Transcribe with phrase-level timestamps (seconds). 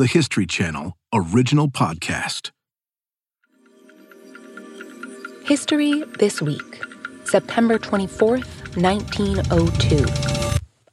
[0.00, 2.52] the History Channel original podcast.
[5.44, 6.82] History This Week,
[7.24, 10.06] September 24th, 1902.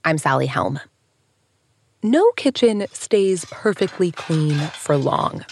[0.04, 0.82] I'm Sally Helm.
[2.04, 5.46] No kitchen stays perfectly clean for long,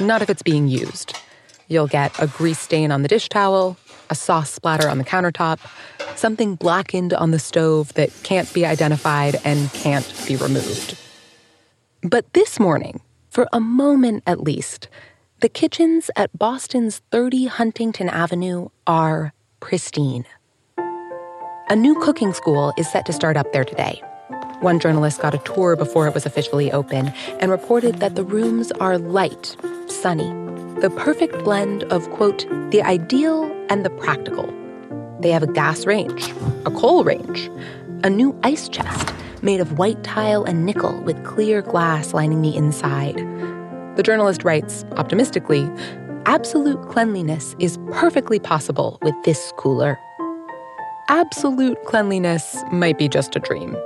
[0.00, 1.14] not if it's being used.
[1.68, 3.76] You'll get a grease stain on the dish towel,
[4.08, 5.58] a sauce splatter on the countertop,
[6.16, 10.96] something blackened on the stove that can't be identified and can't be removed.
[12.04, 13.00] But this morning,
[13.30, 14.88] for a moment at least,
[15.40, 20.24] the kitchens at Boston's 30 Huntington Avenue are pristine.
[21.68, 24.02] A new cooking school is set to start up there today.
[24.62, 28.72] One journalist got a tour before it was officially open and reported that the rooms
[28.72, 30.28] are light, sunny,
[30.80, 34.52] the perfect blend of, quote, the ideal and the practical.
[35.20, 36.32] They have a gas range,
[36.66, 37.48] a coal range,
[38.02, 42.56] a new ice chest made of white tile and nickel with clear glass lining the
[42.56, 43.16] inside.
[43.96, 45.70] The journalist writes, optimistically,
[46.24, 49.98] absolute cleanliness is perfectly possible with this cooler.
[51.08, 53.76] Absolute cleanliness might be just a dream.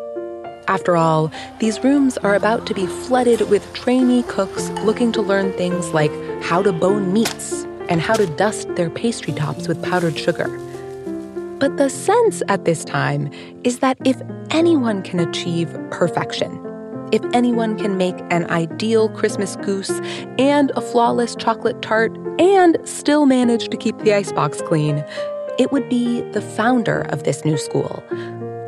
[0.68, 5.52] After all, these rooms are about to be flooded with trainee cooks looking to learn
[5.52, 10.18] things like how to bone meats and how to dust their pastry tops with powdered
[10.18, 10.46] sugar.
[11.58, 13.30] But the sense at this time
[13.64, 16.62] is that if anyone can achieve perfection,
[17.12, 19.90] if anyone can make an ideal Christmas goose
[20.38, 25.02] and a flawless chocolate tart and still manage to keep the icebox clean,
[25.58, 28.04] it would be the founder of this new school,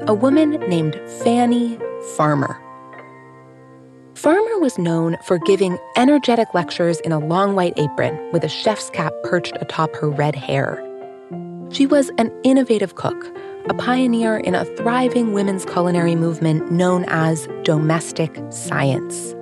[0.06, 1.78] a woman named Fannie
[2.16, 2.58] Farmer.
[4.14, 8.88] Farmer was known for giving energetic lectures in a long white apron with a chef's
[8.90, 10.82] cap perched atop her red hair.
[11.70, 13.30] She was an innovative cook,
[13.68, 19.34] a pioneer in a thriving women's culinary movement known as domestic science.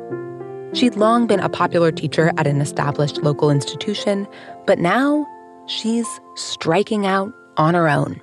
[0.72, 4.26] She'd long been a popular teacher at an established local institution,
[4.66, 5.24] but now
[5.68, 8.20] she's striking out on her own.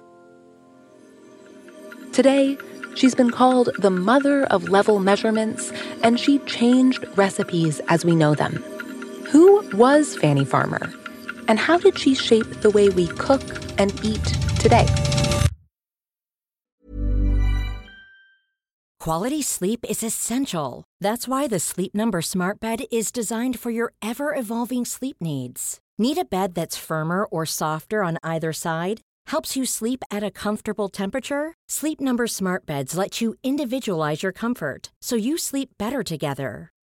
[2.11, 2.57] Today,
[2.95, 5.71] she's been called the mother of level measurements,
[6.03, 8.57] and she changed recipes as we know them.
[9.31, 10.93] Who was Fannie Farmer?
[11.47, 13.43] And how did she shape the way we cook
[13.77, 14.23] and eat
[14.59, 14.87] today?
[18.99, 20.85] Quality sleep is essential.
[21.01, 25.81] That's why the Sleep Number Smart Bed is designed for your ever evolving sleep needs.
[25.97, 29.01] Need a bed that's firmer or softer on either side?
[29.27, 31.53] Helps you sleep at a comfortable temperature?
[31.67, 36.72] Sleep Number Smart Beds let you individualize your comfort so you sleep better together.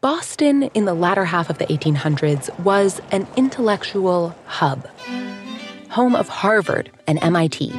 [0.00, 4.86] Boston in the latter half of the 1800s was an intellectual hub,
[5.90, 7.72] home of Harvard and MIT.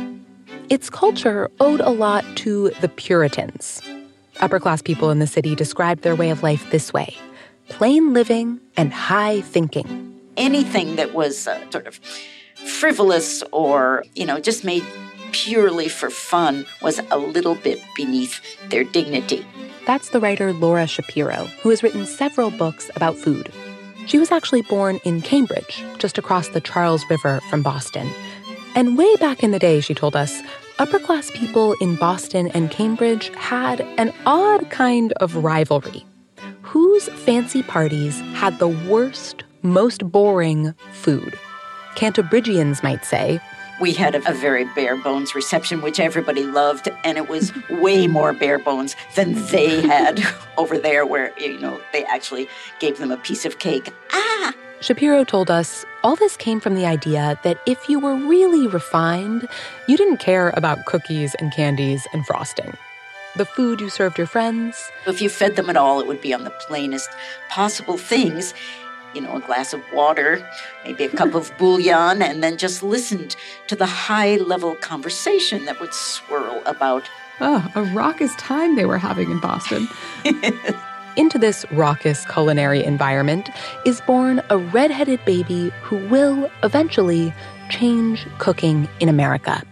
[0.69, 3.81] Its culture owed a lot to the Puritans.
[4.41, 7.15] Upper class people in the city described their way of life this way
[7.69, 10.19] plain living and high thinking.
[10.35, 12.01] Anything that was uh, sort of
[12.67, 14.83] frivolous or, you know, just made
[15.31, 19.45] purely for fun was a little bit beneath their dignity.
[19.85, 23.51] That's the writer Laura Shapiro, who has written several books about food.
[24.05, 28.09] She was actually born in Cambridge, just across the Charles River from Boston.
[28.75, 30.41] And way back in the day, she told us,
[30.77, 36.05] upper class people in Boston and Cambridge had an odd kind of rivalry
[36.69, 41.37] whose fancy parties had the worst, most boring food.
[41.95, 43.39] Cantabrigians might say.
[43.79, 48.07] We had a, a very bare bones reception, which everybody loved, and it was way
[48.07, 50.21] more bare bones than they had
[50.57, 53.93] over there, where, you know, they actually gave them a piece of cake.
[54.11, 54.53] Ah!
[54.81, 59.47] Shapiro told us all this came from the idea that if you were really refined,
[59.87, 62.77] you didn't care about cookies and candies and frosting
[63.35, 64.91] the food you served your friends.
[65.05, 67.09] If you fed them at all, it would be on the plainest
[67.49, 68.53] possible things.
[69.13, 70.47] You know, a glass of water,
[70.85, 73.35] maybe a cup of bouillon, and then just listened
[73.67, 77.09] to the high level conversation that would swirl about.
[77.41, 79.87] Oh, a raucous time they were having in Boston.
[81.15, 83.49] Into this raucous culinary environment
[83.85, 87.33] is born a redheaded baby who will eventually
[87.69, 89.63] change cooking in America.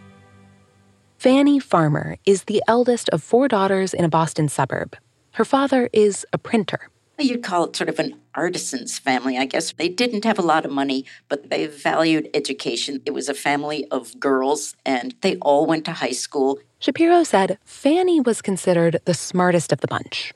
[1.18, 4.96] Fannie Farmer is the eldest of four daughters in a Boston suburb.
[5.32, 6.90] Her father is a printer.
[7.20, 9.74] You'd call it sort of an artisan's family, I guess.
[9.74, 13.02] They didn't have a lot of money, but they valued education.
[13.08, 16.60] It was a family of girls, and they all went to high school.
[16.78, 20.32] Shapiro said Fannie was considered the smartest of the bunch.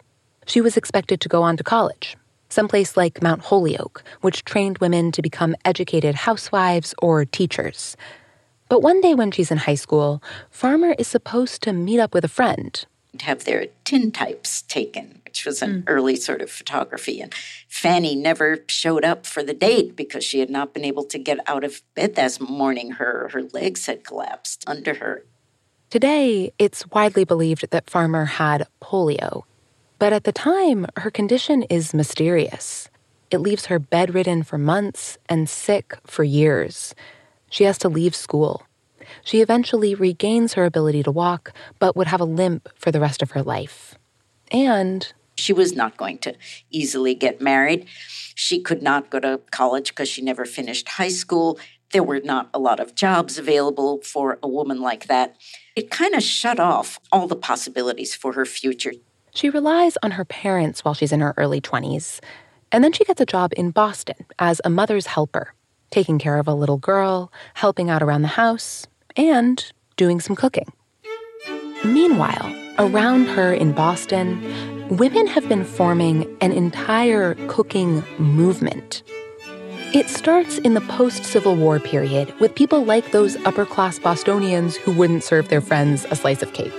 [0.48, 2.18] She was expected to go on to college,
[2.50, 7.96] someplace like Mount Holyoke, which trained women to become educated housewives or teachers.
[8.70, 12.26] But one day when she's in high school, Farmer is supposed to meet up with
[12.26, 12.84] a friend.
[13.20, 15.84] Have their tintypes taken which was an mm.
[15.88, 17.22] early sort of photography.
[17.22, 17.34] And
[17.70, 21.40] Fannie never showed up for the date because she had not been able to get
[21.48, 22.92] out of bed that morning.
[22.92, 25.24] Her, her legs had collapsed under her.
[25.90, 29.44] Today, it's widely believed that Farmer had polio.
[30.00, 32.90] But at the time, her condition is mysterious.
[33.30, 36.94] It leaves her bedridden for months and sick for years.
[37.50, 38.66] She has to leave school.
[39.24, 43.22] She eventually regains her ability to walk, but would have a limp for the rest
[43.22, 43.96] of her life.
[44.52, 46.36] And she was not going to
[46.70, 47.88] easily get married.
[48.36, 51.60] She could not go to college because she never finished high school.
[51.92, 55.36] There were not a lot of jobs available for a woman like that.
[55.76, 58.94] It kind of shut off all the possibilities for her future.
[59.34, 62.20] She relies on her parents while she's in her early 20s.
[62.72, 65.54] And then she gets a job in Boston as a mother's helper,
[65.90, 68.88] taking care of a little girl, helping out around the house,
[69.18, 70.72] and doing some cooking.
[71.84, 79.04] Meanwhile, around her in Boston, women have been forming an entire cooking movement.
[79.94, 84.76] It starts in the post Civil War period with people like those upper class Bostonians
[84.76, 86.74] who wouldn't serve their friends a slice of cake.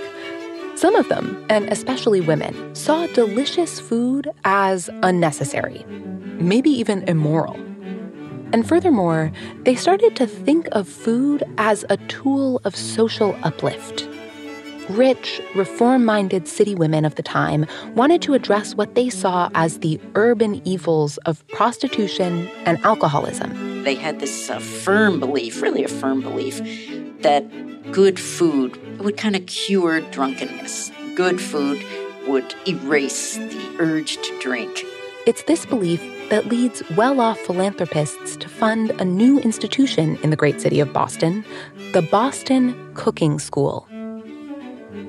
[0.75, 5.83] Some of them, and especially women, saw delicious food as unnecessary,
[6.39, 7.55] maybe even immoral.
[8.53, 9.31] And furthermore,
[9.63, 14.07] they started to think of food as a tool of social uplift
[14.89, 17.65] Rich, reform minded city women of the time
[17.95, 23.83] wanted to address what they saw as the urban evils of prostitution and alcoholism.
[23.83, 26.57] They had this uh, firm belief, really a firm belief,
[27.21, 27.43] that
[27.91, 30.91] good food would kind of cure drunkenness.
[31.15, 31.83] Good food
[32.27, 34.85] would erase the urge to drink.
[35.25, 40.35] It's this belief that leads well off philanthropists to fund a new institution in the
[40.35, 41.45] great city of Boston,
[41.93, 43.87] the Boston Cooking School.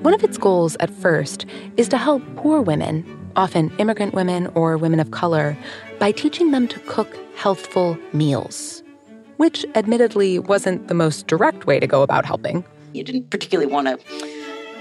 [0.01, 1.45] One of its goals at first
[1.77, 3.05] is to help poor women,
[3.35, 5.55] often immigrant women or women of color,
[5.99, 8.81] by teaching them to cook healthful meals,
[9.37, 12.65] which admittedly wasn't the most direct way to go about helping.
[12.93, 13.99] You didn't particularly want to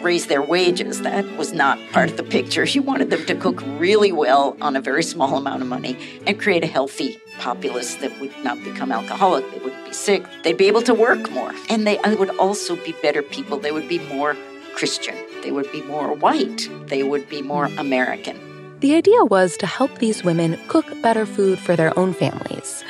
[0.02, 1.02] raise their wages.
[1.02, 2.64] That was not part of the picture.
[2.64, 6.40] You wanted them to cook really well on a very small amount of money and
[6.40, 9.50] create a healthy populace that would not become alcoholic.
[9.50, 10.24] They wouldn't be sick.
[10.44, 11.52] They'd be able to work more.
[11.68, 13.58] And they would also be better people.
[13.58, 14.36] They would be more
[14.74, 15.16] Christian.
[15.42, 16.68] They would be more white.
[16.86, 18.38] They would be more American.
[18.80, 22.84] The idea was to help these women cook better food for their own families.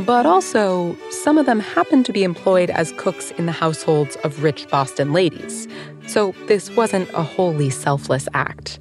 [0.00, 4.42] But also, some of them happened to be employed as cooks in the households of
[4.42, 5.68] rich Boston ladies.
[6.06, 8.80] So this wasn't a wholly selfless act.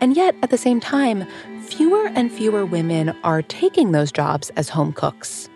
[0.00, 1.26] And yet, at the same time,
[1.62, 5.48] fewer and fewer women are taking those jobs as home cooks.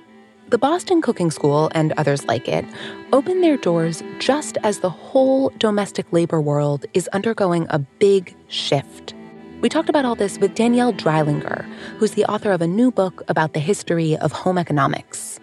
[0.51, 2.65] The Boston Cooking School and others like it
[3.13, 9.15] open their doors just as the whole domestic labor world is undergoing a big shift.
[9.61, 11.65] We talked about all this with Danielle Dreilinger,
[11.99, 15.39] who's the author of a new book about the history of home economics.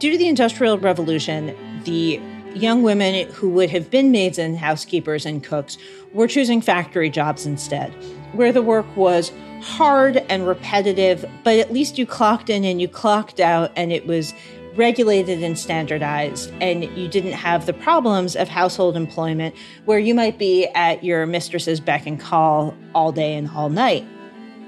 [0.00, 2.20] Due to the Industrial Revolution, the
[2.58, 5.78] young women who would have been maids and housekeepers and cooks
[6.12, 7.90] were choosing factory jobs instead,
[8.32, 12.88] where the work was hard and repetitive, but at least you clocked in and you
[12.88, 14.32] clocked out, and it was
[14.76, 19.54] regulated and standardized, and you didn't have the problems of household employment
[19.86, 24.06] where you might be at your mistress's beck and call all day and all night.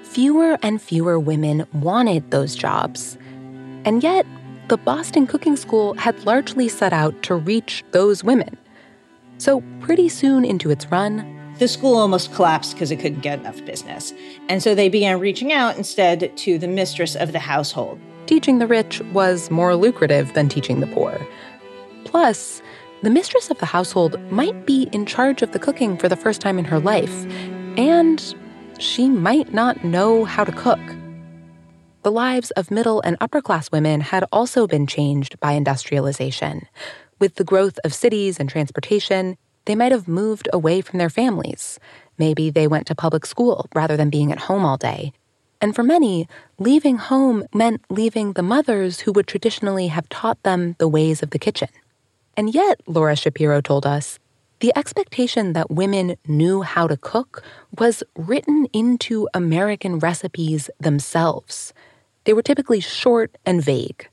[0.03, 3.17] Fewer and fewer women wanted those jobs.
[3.85, 4.27] And yet,
[4.71, 8.57] the Boston Cooking School had largely set out to reach those women.
[9.39, 13.65] So, pretty soon into its run, the school almost collapsed because it couldn't get enough
[13.65, 14.15] business.
[14.49, 17.99] And so they began reaching out instead to the mistress of the household.
[18.27, 21.21] Teaching the rich was more lucrative than teaching the poor.
[22.05, 22.63] Plus,
[23.03, 26.41] the mistress of the household might be in charge of the cooking for the first
[26.41, 27.25] time in her life,
[27.77, 28.37] and
[28.79, 30.79] she might not know how to cook.
[32.03, 36.67] The lives of middle and upper class women had also been changed by industrialization.
[37.19, 41.79] With the growth of cities and transportation, they might have moved away from their families.
[42.17, 45.13] Maybe they went to public school rather than being at home all day.
[45.61, 46.27] And for many,
[46.59, 51.31] leaving home meant leaving the mothers who would traditionally have taught them the ways of
[51.31, 51.69] the kitchen.
[52.35, 54.19] And yet, Laura Shapiro told us,
[54.61, 57.43] the expectation that women knew how to cook
[57.79, 61.75] was written into American recipes themselves.
[62.25, 64.09] They were typically short and vague.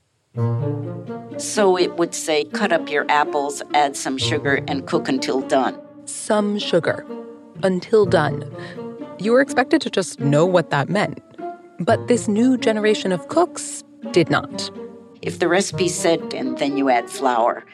[1.38, 5.78] So it would say, cut up your apples, add some sugar, and cook until done.
[6.06, 7.04] Some sugar.
[7.62, 8.50] Until done.
[9.18, 11.20] You were expected to just know what that meant.
[11.80, 14.70] But this new generation of cooks did not.
[15.22, 17.64] If the recipe said, and then you add flour,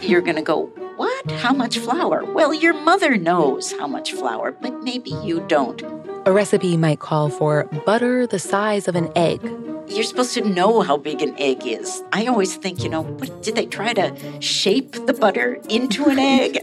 [0.00, 0.66] you're going to go,
[0.96, 1.30] What?
[1.30, 2.24] How much flour?
[2.24, 5.82] Well, your mother knows how much flour, but maybe you don't.
[6.26, 9.40] A recipe might call for butter the size of an egg.
[9.88, 12.02] You're supposed to know how big an egg is.
[12.12, 16.18] I always think, you know, what, did they try to shape the butter into an
[16.18, 16.58] egg?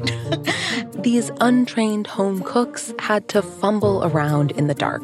[1.01, 5.03] These untrained home cooks had to fumble around in the dark.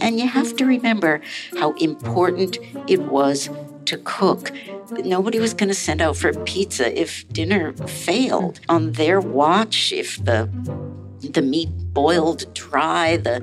[0.00, 1.20] And you have to remember
[1.58, 3.50] how important it was
[3.86, 4.52] to cook.
[4.92, 8.60] Nobody was going to send out for pizza if dinner failed.
[8.68, 10.48] On their watch, if the
[11.22, 13.40] the meat boiled dry, the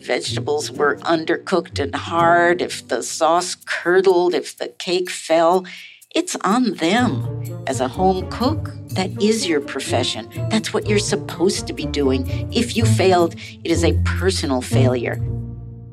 [0.00, 5.66] vegetables were undercooked and hard, if the sauce curdled, if the cake fell,
[6.14, 7.44] it's on them.
[7.66, 10.28] As a home cook, that is your profession.
[10.50, 12.26] That's what you're supposed to be doing.
[12.52, 15.20] If you failed, it is a personal failure.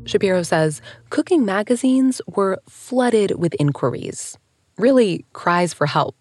[0.06, 4.38] Shapiro says cooking magazines were flooded with inquiries,
[4.78, 6.16] really cries for help.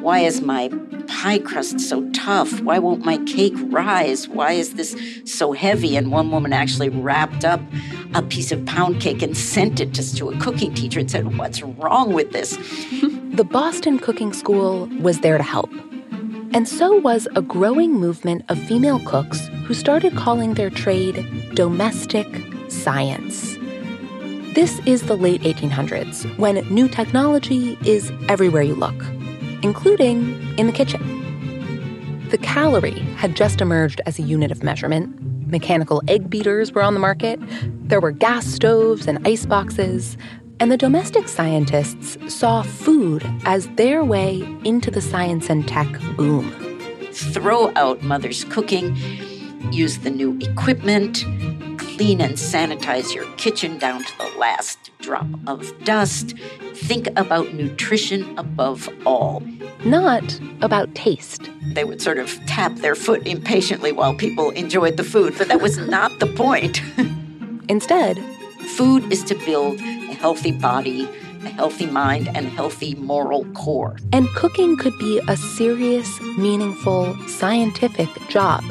[0.00, 0.70] Why is my
[1.08, 2.60] pie crust so tough?
[2.60, 4.28] Why won't my cake rise?
[4.28, 5.96] Why is this so heavy?
[5.96, 7.60] And one woman actually wrapped up
[8.14, 11.36] a piece of pound cake and sent it just to a cooking teacher and said,
[11.36, 12.56] What's wrong with this?
[13.32, 15.70] the Boston Cooking School was there to help.
[16.54, 22.26] And so was a growing movement of female cooks who started calling their trade domestic
[22.70, 23.56] science.
[24.54, 28.96] This is the late 1800s, when new technology is everywhere you look,
[29.62, 32.28] including in the kitchen.
[32.30, 35.18] The calorie had just emerged as a unit of measurement.
[35.50, 37.40] Mechanical egg beaters were on the market.
[37.88, 40.18] There were gas stoves and ice boxes.
[40.60, 46.50] And the domestic scientists saw food as their way into the science and tech boom.
[47.12, 48.96] Throw out mother's cooking,
[49.72, 51.24] use the new equipment,
[51.98, 56.32] clean and sanitize your kitchen down to the last drop of dust.
[56.74, 59.42] Think about nutrition above all.
[59.84, 61.50] Not about taste.
[61.74, 65.60] They would sort of tap their foot impatiently while people enjoyed the food, but that
[65.60, 66.80] was not the point.
[67.68, 68.16] Instead,
[68.76, 71.02] food is to build a healthy body,
[71.42, 73.96] a healthy mind, and a healthy moral core.
[74.12, 78.62] And cooking could be a serious, meaningful, scientific job.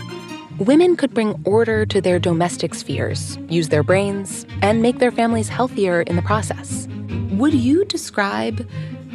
[0.59, 5.49] Women could bring order to their domestic spheres, use their brains, and make their families
[5.49, 6.87] healthier in the process.
[7.33, 8.67] Would you describe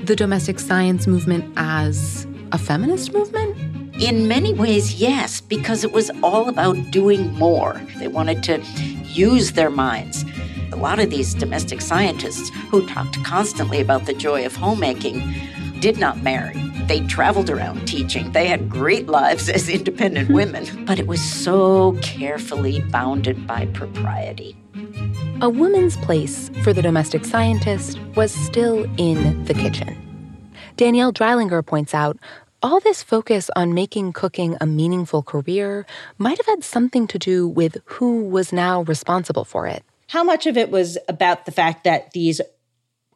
[0.04, 3.56] the domestic science movement as a feminist movement?
[4.00, 7.80] In many ways, yes, because it was all about doing more.
[7.98, 10.24] They wanted to use their minds.
[10.70, 15.34] A lot of these domestic scientists who talked constantly about the joy of homemaking
[15.82, 16.54] did not marry.
[16.86, 18.30] They traveled around teaching.
[18.30, 20.34] They had great lives as independent hmm.
[20.34, 24.56] women, but it was so carefully bounded by propriety.
[25.40, 29.98] A woman's place for the domestic scientist was still in the kitchen.
[30.76, 32.16] Danielle Dreilinger points out
[32.62, 35.84] all this focus on making cooking a meaningful career
[36.16, 39.82] might have had something to do with who was now responsible for it.
[40.10, 42.40] How much of it was about the fact that these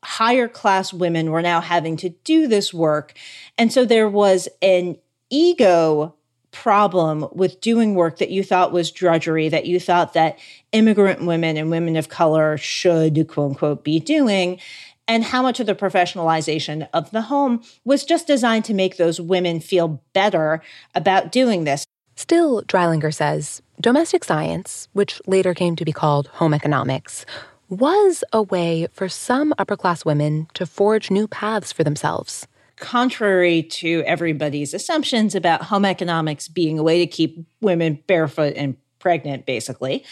[0.07, 3.13] higher class women were now having to do this work.
[3.59, 4.97] And so there was an
[5.31, 6.15] ego
[6.53, 10.39] problem with doing work that you thought was drudgery, that you thought that
[10.71, 14.61] immigrant women and women of color should, quote unquote, be doing.
[15.09, 19.21] And how much of the professionalization of the home was just designed to make those
[19.21, 20.63] women feel better
[20.95, 21.85] about doing this.
[22.15, 27.27] Still, Dreilinger says, domestic science, which later came to be called home economics,
[27.69, 32.47] was a way for some upper class women to forge new paths for themselves.
[32.77, 38.77] Contrary to everybody's assumptions about home economics being a way to keep women barefoot and
[38.99, 40.05] pregnant, basically,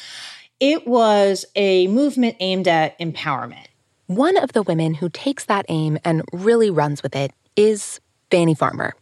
[0.61, 3.67] it was a movement aimed at empowerment.
[4.07, 8.55] One of the women who takes that aim and really runs with it is Fannie
[8.55, 8.95] Farmer.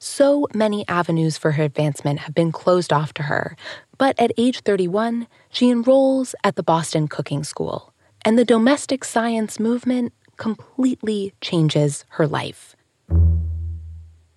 [0.00, 3.56] So many avenues for her advancement have been closed off to her,
[3.98, 7.92] but at age 31, she enrolls at the Boston Cooking School,
[8.24, 12.76] and the domestic science movement completely changes her life.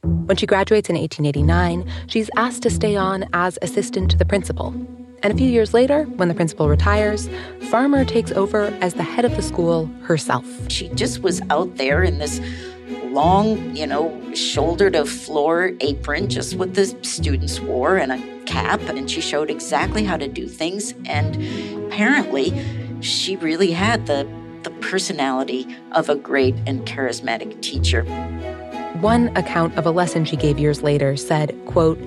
[0.02, 4.74] When she graduates in 1889, she's asked to stay on as assistant to the principal.
[5.22, 7.30] And a few years later, when the principal retires,
[7.70, 10.46] Farmer takes over as the head of the school herself.
[10.70, 12.42] She just was out there in this
[13.06, 18.82] long, you know, shoulder to floor apron, just what the students wore, and a cap.
[18.82, 20.94] And she showed exactly how to do things.
[21.06, 21.36] And
[21.88, 22.54] apparently,
[23.02, 24.28] she really had the,
[24.64, 28.04] the personality of a great and charismatic teacher.
[29.02, 32.00] One account of a lesson she gave years later said, quote,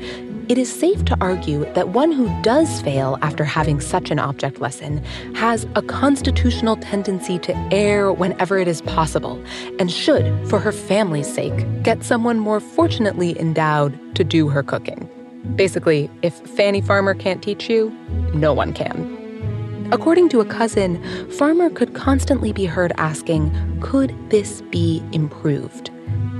[0.48, 4.60] it is safe to argue that one who does fail after having such an object
[4.60, 5.02] lesson
[5.34, 9.42] has a constitutional tendency to err whenever it is possible
[9.78, 15.08] and should, for her family's sake, get someone more fortunately endowed to do her cooking.
[15.56, 17.90] Basically, if Fannie Farmer can't teach you,
[18.34, 19.88] no one can.
[19.92, 25.90] According to a cousin, Farmer could constantly be heard asking, Could this be improved?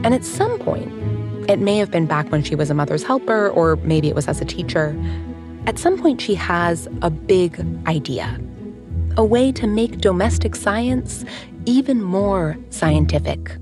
[0.03, 0.91] And at some point,
[1.49, 4.29] it may have been back when she was a mother's helper, or maybe it was
[4.29, 4.97] as a teacher.
[5.67, 8.39] At some point, she has a big idea
[9.17, 11.25] a way to make domestic science
[11.67, 13.57] even more scientific.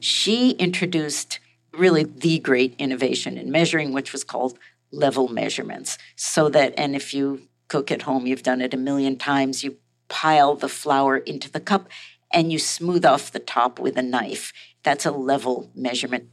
[0.00, 1.38] She introduced
[1.72, 4.58] really the great innovation in measuring, which was called
[4.90, 5.96] level measurements.
[6.16, 9.76] So that, and if you cook at home, you've done it a million times, you
[10.08, 11.88] pile the flour into the cup
[12.32, 14.52] and you smooth off the top with a knife.
[14.82, 16.28] That's a level measurement.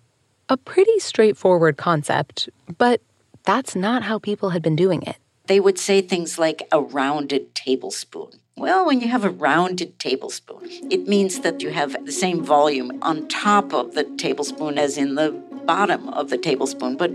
[0.47, 3.01] A pretty straightforward concept, but
[3.45, 5.17] that's not how people had been doing it.
[5.47, 8.29] They would say things like a rounded tablespoon.
[8.55, 12.99] Well, when you have a rounded tablespoon, it means that you have the same volume
[13.01, 15.31] on top of the tablespoon as in the
[15.65, 16.95] bottom of the tablespoon.
[16.95, 17.11] But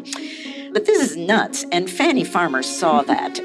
[0.73, 3.41] but this is nuts, and Fannie Farmer saw that.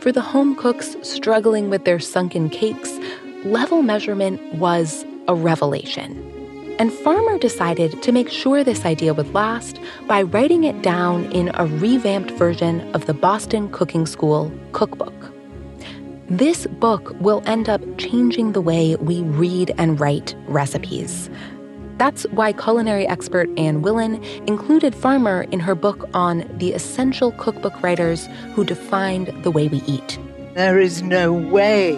[0.00, 2.98] For the home cooks struggling with their sunken cakes,
[3.44, 6.29] level measurement was a revelation.
[6.80, 11.50] And Farmer decided to make sure this idea would last by writing it down in
[11.52, 15.12] a revamped version of the Boston Cooking School cookbook.
[16.28, 21.28] This book will end up changing the way we read and write recipes.
[21.98, 27.82] That's why culinary expert Anne Willan included Farmer in her book on the essential cookbook
[27.82, 30.18] writers who defined the way we eat.
[30.54, 31.94] There is no way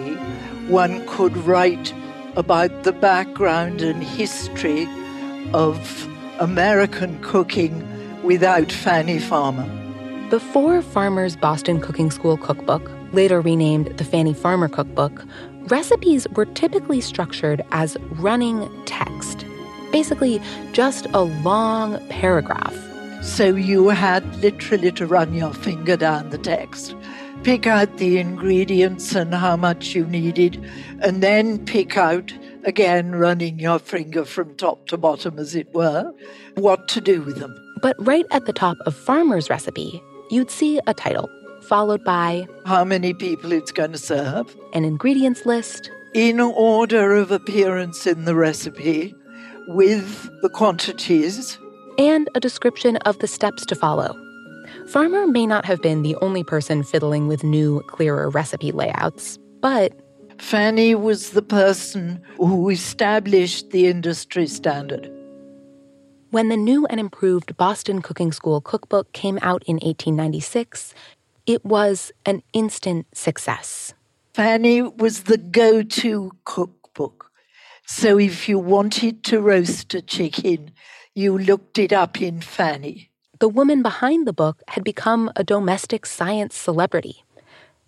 [0.67, 1.93] one could write
[2.35, 4.87] about the background and history
[5.53, 6.07] of
[6.39, 7.87] American cooking
[8.23, 9.69] without Fannie Farmer.
[10.29, 15.23] Before Farmer's Boston Cooking School cookbook, later renamed the Fannie Farmer Cookbook,
[15.67, 19.45] recipes were typically structured as running text.
[19.91, 22.75] Basically, just a long paragraph.
[23.21, 26.95] So you had literally to run your finger down the text
[27.43, 30.63] pick out the ingredients and how much you needed,
[31.01, 36.13] and then pick out, again, running your finger from top to bottom, as it were,
[36.55, 37.53] what to do with them.
[37.81, 41.29] But right at the top of Farmer's recipe, you'd see a title,
[41.63, 47.29] followed by how many people it's going to serve, an ingredients list, in order of
[47.29, 49.13] appearance in the recipe,
[49.67, 51.57] with the quantities,
[51.97, 54.22] and a description of the steps to follow
[54.93, 59.91] Farmer may not have been the only person fiddling with new, clearer recipe layouts, but
[60.37, 65.11] Fannie was the person who established the industry standard.
[66.29, 70.93] When the new and improved Boston Cooking School cookbook came out in 1896,
[71.47, 73.95] it was an instant success.
[74.35, 77.31] Fannie was the go to cookbook.
[77.87, 80.69] So if you wanted to roast a chicken,
[81.15, 83.09] you looked it up in Fannie
[83.43, 87.25] the woman behind the book had become a domestic science celebrity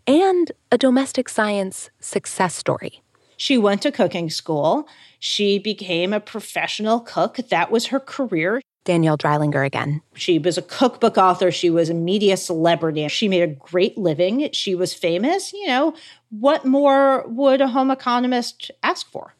[0.05, 3.01] and a domestic science success story.
[3.37, 4.85] She went to cooking school.
[5.17, 7.37] She became a professional cook.
[7.37, 8.59] That was her career.
[8.83, 10.01] Danielle Dreilinger again.
[10.13, 11.53] She was a cookbook author.
[11.53, 13.07] She was a media celebrity.
[13.07, 14.49] She made a great living.
[14.51, 15.53] She was famous.
[15.53, 15.93] You know,
[16.31, 19.35] what more would a home economist ask for?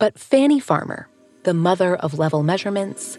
[0.00, 1.06] But Fannie Farmer,
[1.44, 3.18] the mother of level measurements,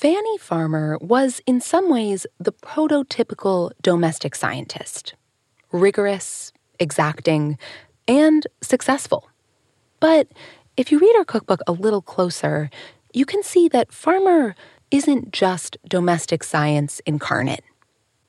[0.00, 5.16] Fannie Farmer was, in some ways, the prototypical domestic scientist
[5.72, 7.58] rigorous, exacting,
[8.06, 9.28] and successful.
[9.98, 10.28] But
[10.76, 12.70] if you read her cookbook a little closer,
[13.12, 14.54] you can see that Farmer
[14.92, 17.64] isn't just domestic science incarnate.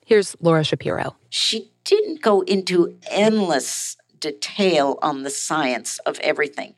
[0.04, 1.18] Here's Laura Shapiro.
[1.30, 6.74] She didn't go into endless detail on the science of everything.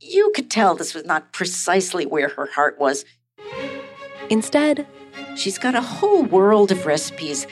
[0.00, 3.06] You could tell this was not precisely where her heart was.
[4.30, 4.86] Instead,
[5.36, 7.46] she's got a whole world of recipes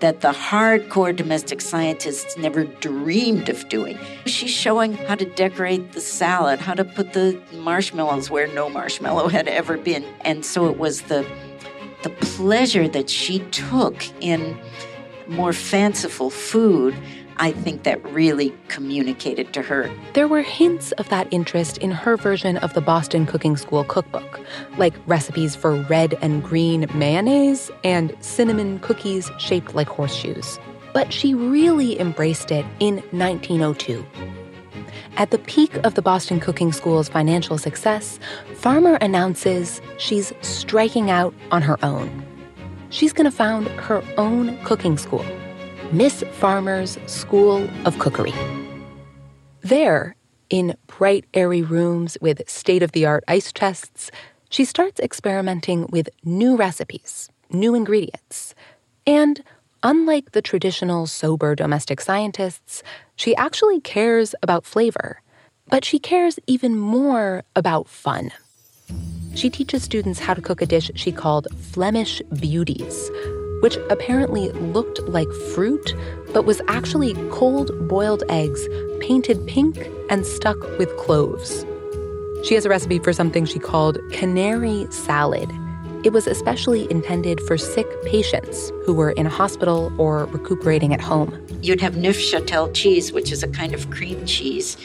[0.00, 3.98] that the hardcore domestic scientists never dreamed of doing.
[4.26, 9.28] She's showing how to decorate the salad, how to put the marshmallows where no marshmallow
[9.28, 10.04] had ever been.
[10.22, 11.26] And so it was the
[12.04, 14.56] the pleasure that she took in
[15.28, 16.94] more fanciful food
[17.40, 19.90] I think that really communicated to her.
[20.14, 24.40] There were hints of that interest in her version of the Boston Cooking School cookbook,
[24.76, 30.58] like recipes for red and green mayonnaise and cinnamon cookies shaped like horseshoes.
[30.92, 34.04] But she really embraced it in 1902.
[35.16, 38.18] At the peak of the Boston Cooking School's financial success,
[38.54, 42.24] Farmer announces she's striking out on her own.
[42.90, 45.24] She's going to found her own cooking school
[45.92, 48.32] Miss Farmer's School of Cookery.
[49.62, 50.16] There,
[50.50, 54.10] in bright, airy rooms with state of the art ice chests,
[54.50, 58.54] she starts experimenting with new recipes, new ingredients.
[59.06, 59.42] And
[59.82, 62.82] unlike the traditional sober domestic scientists,
[63.16, 65.22] she actually cares about flavor.
[65.68, 68.30] But she cares even more about fun.
[69.34, 73.10] She teaches students how to cook a dish she called Flemish Beauties,
[73.60, 75.94] which apparently looked like fruit,
[76.32, 78.66] but was actually cold boiled eggs
[79.00, 81.64] painted pink and stuck with cloves.
[82.44, 85.50] She has a recipe for something she called canary salad.
[86.04, 91.00] It was especially intended for sick patients who were in a hospital or recuperating at
[91.00, 91.44] home.
[91.60, 94.76] You'd have Neufchâtel cheese, which is a kind of cream cheese,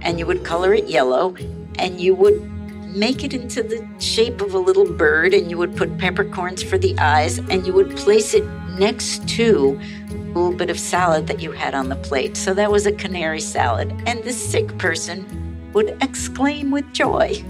[0.00, 1.36] and you would color it yellow,
[1.78, 2.55] and you would
[2.96, 6.78] make it into the shape of a little bird, and you would put peppercorns for
[6.78, 8.44] the eyes, and you would place it
[8.78, 9.78] next to
[10.10, 12.36] a little bit of salad that you had on the plate.
[12.36, 13.92] So that was a canary salad.
[14.06, 17.44] And the sick person would exclaim with joy.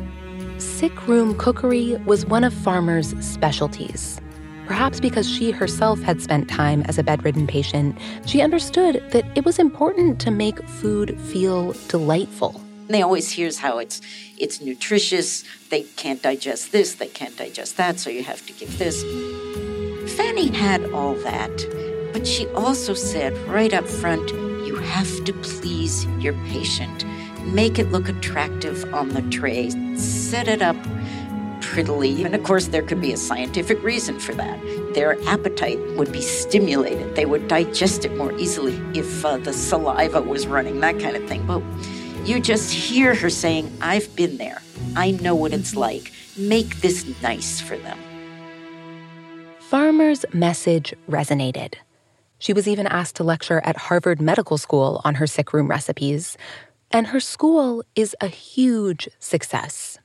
[0.58, 4.20] Sick room cookery was one of Farmer's specialties.
[4.66, 9.44] Perhaps because she herself had spent time as a bedridden patient, she understood that it
[9.44, 12.60] was important to make food feel delightful.
[12.88, 14.00] They always hears how it's
[14.38, 15.44] it's nutritious.
[15.70, 19.02] They can't digest this, they can't digest that, so you have to give this.
[20.16, 24.30] Fannie had all that, but she also said right up front,
[24.66, 27.04] you have to please your patient.
[27.44, 29.70] Make it look attractive on the tray.
[29.96, 30.76] Set it up
[31.60, 32.24] prettily.
[32.24, 34.60] And of course, there could be a scientific reason for that.
[34.94, 37.16] Their appetite would be stimulated.
[37.16, 41.26] They would digest it more easily if uh, the saliva was running, that kind of
[41.28, 41.46] thing.
[41.46, 41.62] But
[42.26, 44.60] you just hear her saying, I've been there.
[44.96, 46.12] I know what it's like.
[46.36, 47.98] Make this nice for them.
[49.60, 51.74] Farmer's message resonated.
[52.38, 56.36] She was even asked to lecture at Harvard Medical School on her sick room recipes,
[56.90, 59.98] and her school is a huge success.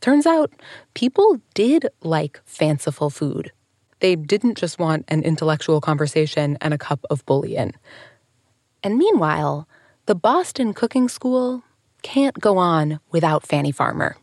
[0.00, 0.52] Turns out,
[0.94, 3.52] people did like fanciful food.
[4.00, 7.72] They didn't just want an intellectual conversation and a cup of bouillon.
[8.82, 9.68] And meanwhile,
[10.08, 11.62] the Boston Cooking School
[12.00, 14.16] can't go on without Fannie Farmer.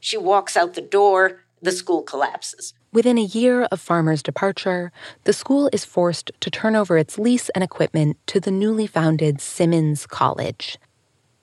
[0.00, 2.74] She walks out the door, the school collapses.
[2.92, 4.90] Within a year of Farmer's departure,
[5.22, 9.40] the school is forced to turn over its lease and equipment to the newly founded
[9.40, 10.78] Simmons College.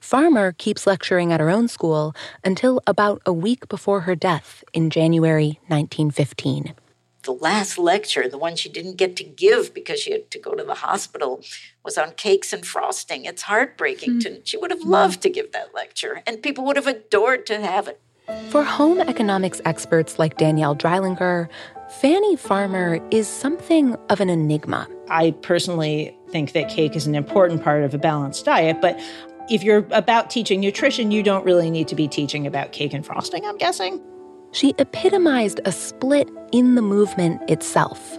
[0.02, 4.89] Farmer keeps lecturing at her own school until about a week before her death in
[4.89, 6.73] January 1915
[7.28, 10.56] the last lecture, the one she didn't get to give because she had to go
[10.56, 11.44] to the hospital,
[11.84, 13.26] was on cakes and frosting.
[13.26, 14.16] It's heartbreaking.
[14.16, 14.22] Mm.
[14.22, 17.60] To, she would have loved to give that lecture, and people would have adored to
[17.60, 18.00] have it.
[18.50, 21.50] For home economics experts like Danielle Dreilinger,
[22.02, 24.88] Fannie Farmer is something of an enigma.
[25.10, 29.00] I personally think that cake is an important part of a balanced diet, but
[29.50, 33.06] if you're about teaching nutrition, you don't really need to be teaching about cake and
[33.06, 34.02] frosting, I'm guessing.
[34.52, 38.18] She epitomized a split in the movement itself.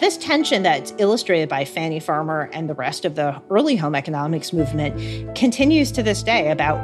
[0.00, 4.52] This tension that's illustrated by Fannie Farmer and the rest of the early home economics
[4.52, 6.78] movement continues to this day about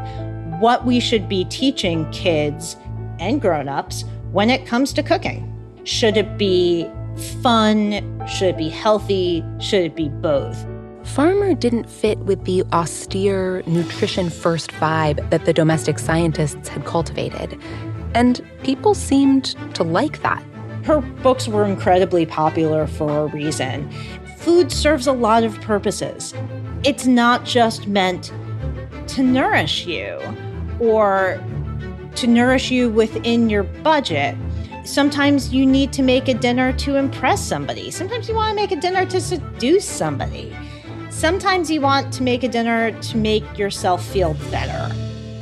[0.61, 2.77] what we should be teaching kids
[3.19, 5.53] and grown-ups when it comes to cooking.
[5.85, 6.89] Should it be
[7.43, 8.27] fun?
[8.27, 9.45] Should it be healthy?
[9.61, 10.65] Should it be both?
[11.05, 17.59] Farmer didn't fit with the austere, nutrition first vibe that the domestic scientists had cultivated.
[18.15, 20.43] And people seemed to like that.
[20.85, 23.91] Her books were incredibly popular for a reason.
[24.39, 26.33] Food serves a lot of purposes.
[26.85, 28.33] It's not just meant
[29.09, 30.19] to nourish you
[30.81, 31.43] or
[32.15, 34.37] to nourish you within your budget.
[34.85, 37.91] Sometimes you need to make a dinner to impress somebody.
[37.91, 40.57] Sometimes you want to make a dinner to seduce somebody.
[41.11, 44.95] Sometimes you want to make a dinner to make yourself feel better.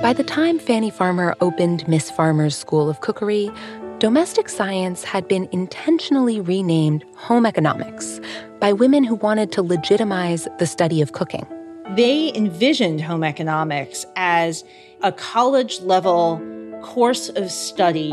[0.07, 3.51] By the time Fannie Farmer opened Miss Farmer's School of Cookery,
[3.99, 8.21] domestic science had been intentionally renamed home economics
[8.61, 11.45] by women who wanted to legitimize the study of cooking.
[11.97, 14.63] They envisioned home economics as
[15.03, 16.41] a college level
[16.85, 18.11] course of study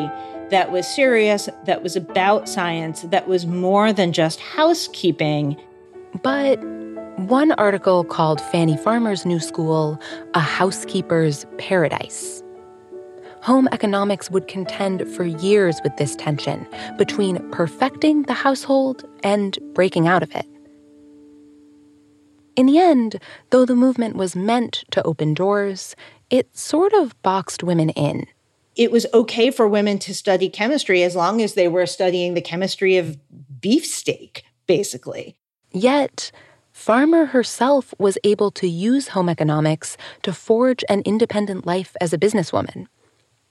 [0.49, 5.58] that was serious, that was about science, that was more than just housekeeping.
[6.23, 6.60] But
[7.17, 9.99] one article called Fannie Farmer's New School
[10.34, 12.43] a housekeeper's paradise.
[13.41, 20.08] Home economics would contend for years with this tension between perfecting the household and breaking
[20.08, 20.47] out of it.
[22.56, 25.95] In the end, though the movement was meant to open doors,
[26.30, 28.26] it sort of boxed women in.
[28.76, 32.41] It was okay for women to study chemistry as long as they were studying the
[32.41, 33.17] chemistry of
[33.60, 35.36] beefsteak, basically.
[35.71, 36.32] Yet,
[36.73, 42.17] Farmer herself was able to use home economics to forge an independent life as a
[42.17, 42.88] businesswoman.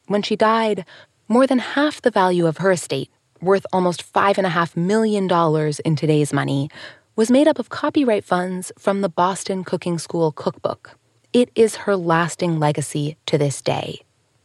[0.07, 0.85] When she died,
[1.29, 5.31] more than half the value of her estate, worth almost $5.5 million
[5.85, 6.69] in today's money,
[7.17, 10.99] was made up of copyright funds from the Boston Cooking School cookbook.
[11.33, 14.03] It is her lasting legacy to this day.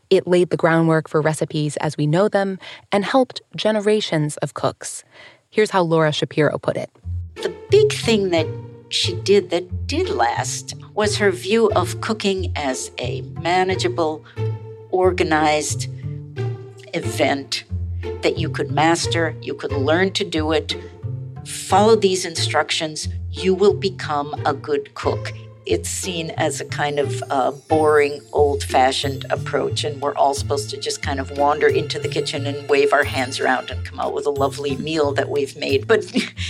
[0.10, 2.60] It laid the groundwork for recipes as we know them
[2.92, 5.04] and helped generations of cooks.
[5.50, 6.90] Here's how Laura Shapiro put it
[7.36, 8.46] The big thing that
[8.90, 14.24] she did that did last was her view of cooking as a manageable,
[14.92, 15.88] organized
[16.94, 17.64] event
[18.22, 20.76] that you could master, you could learn to do it,
[21.46, 25.32] follow these instructions, you will become a good cook.
[25.66, 30.70] It's seen as a kind of uh, boring, old fashioned approach, and we're all supposed
[30.70, 34.00] to just kind of wander into the kitchen and wave our hands around and come
[34.00, 35.86] out with a lovely meal that we've made.
[35.86, 36.10] But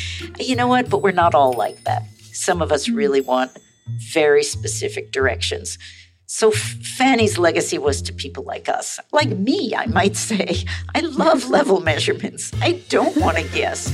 [0.40, 0.90] you know what?
[0.90, 2.04] But we're not all like that.
[2.38, 2.96] Some of us mm-hmm.
[2.96, 3.52] really want
[3.88, 5.78] very specific directions.
[6.26, 10.66] So Fannie's legacy was to people like us, like me, I might say.
[10.94, 12.52] I love level measurements.
[12.62, 13.94] I don't want to guess.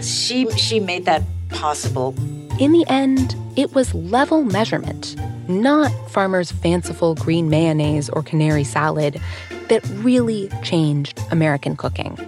[0.00, 2.14] She she made that possible.
[2.60, 5.16] In the end, it was level measurement,
[5.48, 9.20] not Farmer's fanciful green mayonnaise or canary salad,
[9.68, 12.18] that really changed American cooking.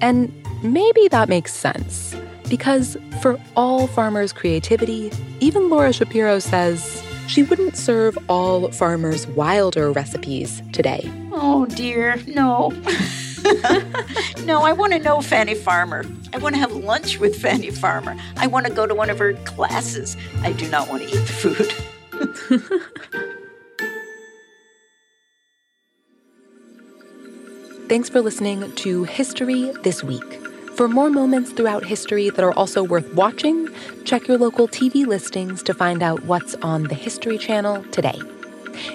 [0.00, 0.32] And
[0.62, 2.16] maybe that makes sense.
[2.48, 9.90] Because for all Farmer's creativity, even Laura Shapiro says she wouldn't serve all Farmer's wilder
[9.90, 11.10] recipes today.
[11.32, 12.70] Oh dear, no.
[14.44, 16.04] no, I want to know Fannie Farmer.
[16.32, 18.16] I want to have lunch with Fannie Farmer.
[18.36, 20.16] I want to go to one of her classes.
[20.42, 21.72] I do not want to eat the food.
[27.88, 30.45] Thanks for listening to History This Week.
[30.76, 33.70] For more moments throughout history that are also worth watching,
[34.04, 38.20] check your local TV listings to find out what's on the History Channel today.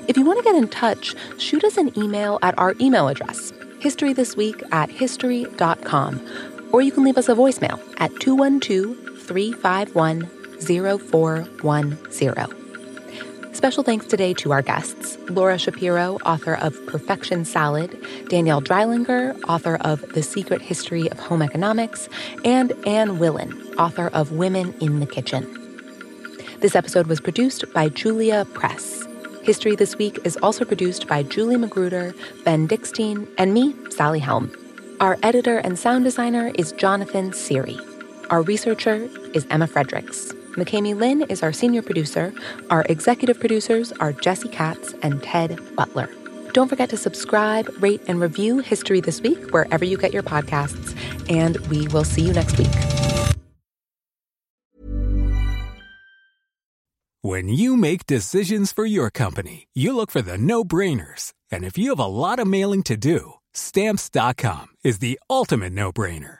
[0.07, 3.51] If you want to get in touch, shoot us an email at our email address,
[3.79, 10.29] historythisweek at history.com, or you can leave us a voicemail at 212 351
[10.61, 12.60] 0410.
[13.61, 17.95] Special thanks today to our guests Laura Shapiro, author of Perfection Salad,
[18.27, 22.09] Danielle Dreilinger, author of The Secret History of Home Economics,
[22.43, 25.45] and Anne Willan, author of Women in the Kitchen.
[26.61, 29.05] This episode was produced by Julia Press.
[29.43, 34.51] History This Week is also produced by Julie Magruder, Ben Dickstein, and me, Sally Helm.
[34.99, 37.77] Our editor and sound designer is Jonathan Seary.
[38.31, 40.33] Our researcher is Emma Fredericks.
[40.51, 42.33] McKamey Lynn is our senior producer.
[42.69, 46.09] Our executive producers are Jesse Katz and Ted Butler.
[46.51, 50.95] Don't forget to subscribe, rate, and review History This Week wherever you get your podcasts.
[51.29, 52.67] And we will see you next week.
[57.21, 61.33] When you make decisions for your company, you look for the no brainers.
[61.51, 65.91] And if you have a lot of mailing to do, stamps.com is the ultimate no
[65.91, 66.39] brainer.